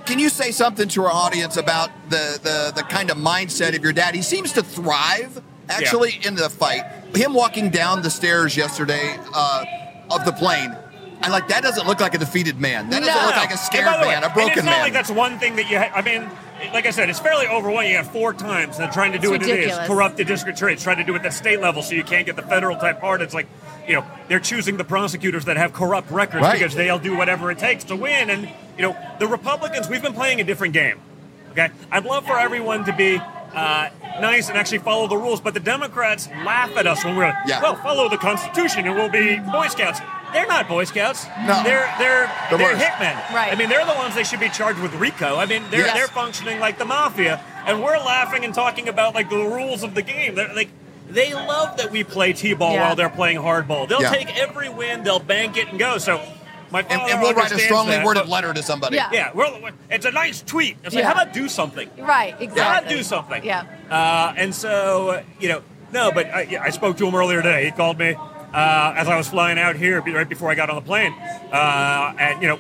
can 0.06 0.20
you 0.20 0.30
say 0.30 0.52
something 0.52 0.88
to 0.90 1.04
our 1.06 1.12
audience 1.12 1.58
about 1.58 1.90
the, 2.10 2.40
the, 2.44 2.74
the 2.76 2.84
kind 2.84 3.10
of 3.12 3.18
mindset 3.18 3.76
of 3.76 3.84
your 3.84 3.94
dad? 3.94 4.16
He 4.16 4.22
seems 4.22 4.54
to 4.54 4.64
thrive 4.64 5.42
actually 5.70 6.20
in 6.24 6.36
the 6.36 6.50
fight. 6.50 6.84
Him 7.16 7.34
walking 7.34 7.70
down 7.70 8.02
the 8.02 8.10
stairs 8.10 8.56
yesterday 8.58 9.18
uh, 9.34 9.66
of 10.12 10.26
the 10.26 10.32
plane, 10.32 10.76
and 11.22 11.32
like 11.32 11.48
that 11.50 11.64
doesn't 11.64 11.88
look 11.88 12.00
like 12.00 12.14
a 12.14 12.18
defeated 12.18 12.60
man. 12.60 12.90
That 12.90 13.00
doesn't 13.00 13.14
No. 13.16 13.26
look 13.28 13.36
like 13.36 13.54
a 13.54 13.58
scared 13.58 13.86
way, 14.02 14.08
man, 14.10 14.24
a 14.24 14.26
and 14.28 14.34
broken 14.34 14.54
it's 14.60 14.64
not 14.66 14.72
man. 14.72 14.82
like 14.82 14.94
that's 14.94 15.12
one 15.12 15.40
thing 15.40 15.56
that 15.58 15.70
you. 15.70 15.78
Ha- 15.78 15.92
I 15.96 16.02
mean, 16.02 16.30
like 16.74 16.86
I 16.86 16.92
said, 16.92 17.10
it's 17.10 17.20
fairly 17.20 17.48
overwhelming. 17.48 17.92
You 17.92 17.98
have 17.98 18.12
four 18.12 18.34
times 18.34 18.78
they're 18.78 18.90
trying 18.92 19.12
to 19.14 19.20
do 19.20 19.34
It's 19.34 19.46
what 19.48 19.58
it 19.58 19.64
is: 19.64 19.78
corrupt 19.88 20.18
the 20.18 20.26
district 20.26 20.58
attorneys, 20.58 20.84
trying 20.84 20.98
to 20.98 21.04
do 21.04 21.14
it 21.14 21.18
at 21.18 21.24
the 21.24 21.32
state 21.32 21.60
level, 21.62 21.82
so 21.82 21.96
you 21.96 22.04
can't 22.04 22.26
get 22.26 22.36
the 22.36 22.42
federal 22.44 22.78
type 22.78 23.00
part. 23.02 23.22
It's 23.22 23.34
like, 23.34 23.48
you 23.88 23.94
know, 23.96 24.06
they're 24.28 24.40
choosing 24.40 24.78
the 24.78 24.84
prosecutors 24.84 25.46
that 25.46 25.58
have 25.58 25.74
corrupt 25.74 26.12
records 26.12 26.44
Right. 26.44 26.60
because 26.60 26.76
they'll 26.76 27.00
do 27.00 27.18
whatever 27.18 27.52
it 27.52 27.58
takes 27.58 27.84
to 27.86 27.96
win. 27.96 28.30
And 28.30 28.50
you 28.78 28.84
know, 28.84 28.96
the 29.20 29.28
Republicans, 29.28 29.90
we've 29.90 30.02
been 30.02 30.14
playing 30.14 30.40
a 30.40 30.44
different 30.44 30.74
game. 30.74 31.00
Okay, 31.52 31.70
I'd 31.92 32.06
love 32.06 32.26
for 32.26 32.38
everyone 32.40 32.86
to 32.86 32.94
be. 32.94 33.20
Uh, 33.56 33.90
nice 34.20 34.50
and 34.50 34.58
actually 34.58 34.78
follow 34.78 35.08
the 35.08 35.18
rules, 35.18 35.42
but 35.42 35.54
the 35.56 35.60
Democrats 35.60 36.28
laugh 36.46 36.70
at 36.78 36.86
us 36.86 37.04
when 37.04 37.16
we're 37.16 37.26
like, 37.26 37.36
Yeah. 37.48 37.62
well, 37.62 37.76
follow 37.78 38.08
the 38.08 38.18
Constitution 38.18 38.86
and 38.86 38.94
we'll 38.94 39.10
be 39.10 39.40
Boy 39.52 39.68
Scouts. 39.70 40.00
They're 40.34 40.46
not 40.46 40.68
Boy 40.68 40.84
Scouts. 40.84 41.26
No. 41.48 41.64
They're 41.64 41.92
they're 41.98 42.30
The 42.52 42.58
they're 42.58 42.74
worst. 42.76 42.86
hitmen. 42.86 43.16
Right. 43.34 43.52
I 43.52 43.56
mean, 43.56 43.70
they're 43.70 43.86
the 43.86 43.94
ones 43.94 44.14
they 44.14 44.26
should 44.26 44.42
be 44.42 44.50
charged 44.50 44.80
with 44.80 44.94
RICO. 44.96 45.38
I 45.38 45.46
mean, 45.48 45.64
they're 45.72 45.86
Yes. 45.86 45.96
they're 45.96 46.08
functioning 46.08 46.60
like 46.60 46.78
the 46.78 46.86
mafia, 46.86 47.40
and 47.66 47.82
we're 47.82 47.98
laughing 47.98 48.44
and 48.46 48.54
talking 48.54 48.90
about 48.90 49.16
like 49.16 49.30
the 49.30 49.38
rules 49.38 49.82
of 49.82 49.96
the 49.96 50.04
game. 50.04 50.36
They're 50.36 50.54
like. 50.54 50.70
They 51.10 51.34
love 51.34 51.78
that 51.78 51.90
we 51.90 52.04
play 52.04 52.34
t-ball 52.34 52.74
Yeah. 52.74 52.82
while 52.88 52.96
they're 52.98 53.08
playing 53.10 53.38
hardball. 53.38 53.88
They'll 53.88 54.02
Yeah. 54.02 54.10
take 54.12 54.38
every 54.38 54.68
win, 54.68 55.04
they'll 55.04 55.20
bank 55.20 55.56
it 55.56 55.70
and 55.70 55.80
go. 55.80 55.98
So, 56.00 56.20
my 56.72 56.82
and, 56.82 57.02
and 57.02 57.22
we'll 57.22 57.34
write 57.34 57.52
a 57.52 57.60
strongly 57.60 57.94
that, 57.94 58.06
worded 58.06 58.24
but- 58.24 58.30
letter 58.30 58.54
to 58.54 58.62
somebody. 58.64 58.96
Yeah. 58.96 59.10
Yeah, 59.12 59.32
well, 59.34 59.60
it's 59.90 60.06
a 60.06 60.12
nice 60.12 60.42
tweet. 60.42 60.78
It's 60.84 60.94
like, 60.96 61.04
Yeah. 61.04 61.08
how 61.14 61.22
about 61.22 61.34
do 61.34 61.48
something? 61.50 61.90
Right, 61.98 62.36
exactly. 62.40 62.62
How 62.62 62.78
about 62.80 62.90
do 62.90 63.04
something? 63.04 63.44
Yeah. 63.44 63.66
Uh, 63.90 64.34
and 64.38 64.54
so, 64.54 65.24
you 65.40 65.50
know, 65.50 65.62
no, 65.94 66.12
but 66.12 66.28
I, 66.28 66.42
yeah, 66.42 66.62
I 66.62 66.70
spoke 66.72 66.98
to 66.98 67.08
him 67.08 67.16
earlier 67.16 67.42
today. 67.42 67.66
He 67.66 67.72
called 67.72 67.98
me 67.98 68.16
uh, 68.18 68.94
as 68.98 69.08
I 69.08 69.18
was 69.18 69.30
flying 69.30 69.58
out 69.58 69.76
here 69.76 70.02
right 70.02 70.28
before 70.28 70.50
I 70.50 70.56
got 70.56 70.70
on 70.70 70.76
the 70.76 70.82
plane. 70.82 71.14
Uh, 71.14 72.14
and, 72.20 72.42
you 72.42 72.48
know, 72.50 72.60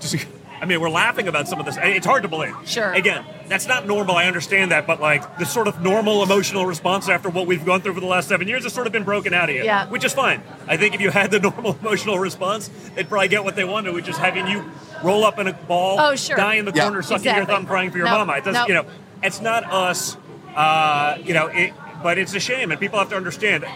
just, 0.00 0.26
I 0.60 0.64
mean, 0.64 0.80
we're 0.80 0.88
laughing 0.90 1.28
about 1.28 1.48
some 1.48 1.60
of 1.60 1.66
this. 1.66 1.76
It's 1.80 2.06
hard 2.06 2.22
to 2.22 2.28
believe. 2.28 2.54
Sure. 2.64 2.90
Again, 2.92 3.24
that's 3.46 3.66
not 3.66 3.86
normal. 3.86 4.16
I 4.16 4.24
understand 4.24 4.70
that. 4.72 4.86
But, 4.86 5.00
like, 5.00 5.38
the 5.38 5.44
sort 5.44 5.68
of 5.68 5.82
normal 5.82 6.22
emotional 6.22 6.64
response 6.66 7.08
after 7.08 7.28
what 7.28 7.46
we've 7.46 7.64
gone 7.64 7.82
through 7.82 7.94
for 7.94 8.00
the 8.00 8.06
last 8.06 8.28
seven 8.28 8.48
years 8.48 8.62
has 8.64 8.72
sort 8.72 8.86
of 8.86 8.92
been 8.92 9.04
broken 9.04 9.34
out 9.34 9.50
of 9.50 9.54
you. 9.56 9.64
Yeah. 9.64 9.86
Which 9.88 10.04
is 10.04 10.12
fine. 10.14 10.42
I 10.66 10.76
think 10.76 10.94
if 10.94 11.00
you 11.00 11.10
had 11.10 11.30
the 11.30 11.40
normal 11.48 11.76
emotional 11.80 12.18
response, 12.18 12.70
they'd 12.94 13.08
probably 13.08 13.28
get 13.28 13.44
what 13.44 13.54
they 13.56 13.64
wanted, 13.64 13.92
which 13.94 14.08
is 14.08 14.16
having 14.16 14.46
you 14.46 14.64
roll 15.04 15.24
up 15.24 15.38
in 15.38 15.46
a 15.46 15.52
ball, 15.52 16.00
Oh, 16.00 16.16
sure. 16.16 16.36
die 16.36 16.54
in 16.54 16.64
the 16.64 16.72
Yeah. 16.74 16.84
corner, 16.84 17.02
sucking 17.02 17.16
Exactly. 17.26 17.40
your 17.40 17.46
thumb, 17.46 17.66
crying 17.66 17.90
for 17.90 17.98
your 17.98 18.06
No, 18.06 18.18
mama. 18.18 18.32
It 18.34 18.44
doesn't, 18.44 18.62
no. 18.62 18.66
you 18.66 18.74
know, 18.74 18.86
it's 19.22 19.40
not 19.42 19.64
us. 19.70 20.16
Uh, 20.56 21.18
you 21.22 21.34
know, 21.34 21.48
it, 21.48 21.74
but 22.02 22.16
it's 22.16 22.34
a 22.34 22.40
shame, 22.40 22.70
and 22.70 22.80
people 22.80 22.98
have 22.98 23.10
to 23.10 23.16
understand. 23.16 23.66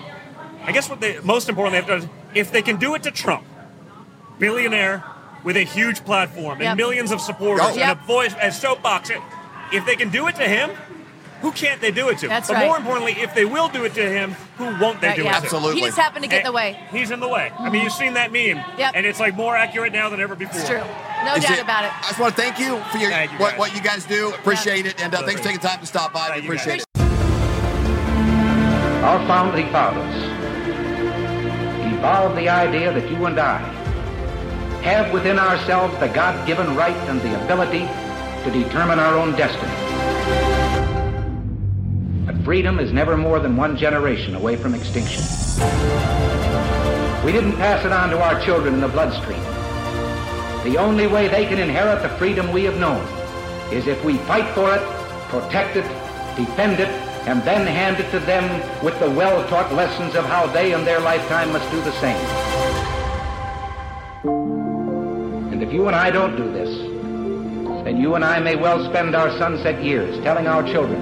I 0.65 0.73
guess 0.73 0.89
what 0.89 1.01
they 1.01 1.19
most 1.23 1.49
importantly 1.51 1.77
have 1.77 1.87
to 1.89 1.93
understand, 1.95 2.19
if 2.35 2.51
they 2.53 2.63
can 2.63 2.77
do 2.77 2.95
it 2.95 3.03
to 3.03 3.11
Trump, 3.11 3.45
billionaire 4.39 5.05
with 5.45 5.57
a 5.57 5.63
huge 5.65 6.05
platform 6.05 6.61
and 6.63 6.77
millions 6.77 7.11
of 7.13 7.21
supporters 7.21 7.65
Oh. 7.67 7.79
and 7.79 7.91
a 7.93 7.95
voice 8.07 8.35
and 8.41 8.53
soapbox, 8.53 9.11
if 9.73 9.85
they 9.87 9.97
can 9.97 10.11
do 10.11 10.27
it 10.29 10.37
to 10.37 10.49
him, 10.49 10.71
who 11.41 11.51
can't 11.53 11.81
they 11.81 11.91
do 11.91 12.11
it 12.11 12.19
to? 12.19 12.29
That's 12.29 12.49
but 12.49 12.55
right. 12.57 12.67
more 12.67 12.77
importantly, 12.77 13.13
if 13.19 13.35
they 13.35 13.47
will 13.47 13.69
do 13.69 13.85
it 13.85 13.95
to 13.95 14.03
him, 14.07 14.33
who 14.59 14.65
won't 14.79 15.01
they 15.01 15.09
Right, 15.09 15.17
do 15.17 15.23
yeah. 15.23 15.31
it 15.39 15.41
to? 15.41 15.45
Absolutely. 15.47 15.81
He 15.81 15.87
just 15.87 15.97
happened 15.97 16.23
to 16.25 16.29
get 16.29 16.41
in 16.41 16.45
the 16.45 16.53
way. 16.53 16.79
He's 16.93 17.11
in 17.11 17.19
the 17.21 17.29
way. 17.29 17.51
I 17.59 17.71
mean, 17.71 17.83
you've 17.83 17.95
seen 17.95 18.13
that 18.15 18.31
meme, 18.31 18.63
Yep. 18.77 18.93
and 18.95 19.07
it's 19.07 19.19
like 19.21 19.35
more 19.37 19.57
accurate 19.57 19.93
now 19.95 20.11
than 20.11 20.21
ever 20.21 20.35
before. 20.35 20.61
It's 20.61 20.69
true. 20.69 20.83
No 21.25 21.35
Is 21.35 21.45
doubt 21.45 21.53
it- 21.59 21.63
about 21.63 21.85
it. 21.85 21.93
I 21.99 22.09
just 22.09 22.19
want 22.21 22.37
to 22.37 22.43
thank 22.43 22.59
you 22.59 22.79
for 22.93 22.99
your, 22.99 23.11
Thank 23.11 23.33
you, 23.33 23.39
what, 23.39 23.57
what 23.57 23.75
you 23.75 23.81
guys 23.81 24.05
do. 24.05 24.35
Appreciate 24.35 24.85
it. 24.85 25.03
And 25.03 25.15
uh, 25.15 25.23
thanks 25.23 25.41
for 25.41 25.47
taking 25.47 25.61
time 25.61 25.81
to 25.81 25.87
stop 25.87 26.13
by. 26.13 26.29
Thank 26.29 26.43
we 26.43 26.49
appreciate 26.49 26.85
guys. 26.95 27.07
it. 27.07 27.11
Our 29.05 29.27
founding 29.27 29.71
fathers 29.73 30.15
evolved 31.95 32.37
the 32.37 32.49
idea 32.51 32.93
that 32.93 33.11
you 33.11 33.25
and 33.27 33.39
I 33.41 33.61
have 34.83 35.13
within 35.13 35.39
ourselves 35.39 35.99
the 35.99 36.09
God 36.09 36.47
given 36.47 36.75
right 36.75 36.97
and 37.09 37.21
the 37.21 37.45
ability 37.45 37.81
to 38.45 38.51
determine 38.51 38.99
our 38.99 39.17
own 39.17 39.33
destiny. 39.33 39.73
But 42.25 42.43
freedom 42.45 42.79
is 42.79 42.93
never 42.93 43.17
more 43.17 43.39
than 43.41 43.57
one 43.57 43.77
generation 43.77 44.35
away 44.35 44.57
from 44.57 44.75
extinction. 44.75 45.23
We 47.25 47.33
didn't 47.33 47.57
pass 47.57 47.85
it 47.85 47.93
on 47.93 48.11
to 48.11 48.21
our 48.23 48.41
children 48.43 48.75
in 48.75 48.81
the 48.81 48.89
bloodstream. 48.89 49.43
The 50.65 50.79
only 50.79 51.07
way 51.07 51.29
they 51.29 51.47
can 51.47 51.59
inherit 51.59 52.03
the 52.03 52.09
freedom 52.17 52.51
we 52.53 52.65
have 52.65 52.79
known 52.79 53.03
is 53.73 53.87
if 53.87 54.03
we 54.05 54.17
fight 54.19 54.55
for 54.55 54.75
it, 54.75 54.83
protect 55.29 55.77
it, 55.77 55.85
defend 56.37 56.81
it, 56.81 56.89
and 57.29 57.43
then 57.43 57.67
hand 57.67 58.01
it 58.01 58.11
to 58.11 58.19
them 58.21 58.45
with 58.83 58.99
the 58.99 59.11
well-taught 59.11 59.73
lessons 59.75 60.15
of 60.15 60.25
how 60.25 60.47
they 60.47 60.73
in 60.73 60.85
their 60.85 61.01
lifetime 61.01 61.53
must 61.53 61.71
do 61.71 61.81
the 61.83 61.93
same. 61.93 62.40
If 65.71 65.75
you 65.75 65.87
and 65.87 65.95
I 65.95 66.11
don't 66.11 66.35
do 66.35 66.51
this, 66.51 66.77
then 67.85 68.01
you 68.01 68.17
and 68.17 68.25
I 68.25 68.41
may 68.41 68.57
well 68.57 68.85
spend 68.91 69.15
our 69.15 69.31
sunset 69.39 69.81
years 69.85 70.19
telling 70.25 70.49
our 70.49 70.65
children 70.65 71.01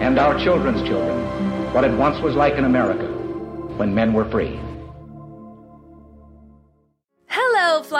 and 0.00 0.16
our 0.16 0.38
children's 0.38 0.80
children 0.86 1.24
what 1.74 1.82
it 1.82 1.90
once 1.90 2.22
was 2.22 2.36
like 2.36 2.54
in 2.54 2.66
America 2.66 3.08
when 3.76 3.92
men 3.92 4.12
were 4.12 4.24
free. 4.26 4.60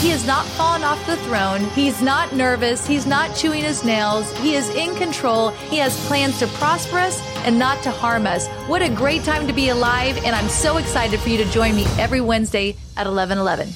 He 0.00 0.08
has 0.08 0.26
not 0.26 0.46
fallen 0.46 0.82
off 0.82 1.06
the 1.06 1.16
throne. 1.18 1.60
He's 1.74 2.00
not 2.00 2.32
nervous. 2.32 2.86
He's 2.86 3.04
not 3.04 3.36
chewing 3.36 3.62
his 3.62 3.84
nails. 3.84 4.34
He 4.38 4.54
is 4.54 4.70
in 4.70 4.94
control. 4.96 5.50
He 5.50 5.76
has 5.76 5.94
plans 6.06 6.38
to 6.38 6.46
prosper 6.46 6.96
us 6.96 7.20
and 7.44 7.58
not 7.58 7.82
to 7.82 7.90
harm 7.90 8.26
us. 8.26 8.48
What 8.66 8.80
a 8.80 8.88
great 8.88 9.24
time 9.24 9.46
to 9.46 9.52
be 9.52 9.68
alive. 9.68 10.16
And 10.24 10.34
I'm 10.34 10.48
so 10.48 10.78
excited 10.78 11.20
for 11.20 11.28
you 11.28 11.36
to 11.36 11.44
join 11.50 11.76
me 11.76 11.84
every 11.98 12.22
Wednesday 12.22 12.70
at 12.96 13.06
1111. 13.06 13.68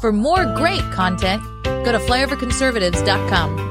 For 0.00 0.12
more 0.12 0.44
great 0.54 0.82
content, 0.92 1.42
go 1.64 1.90
to 1.90 1.98
flyoverconservatives.com. 1.98 3.65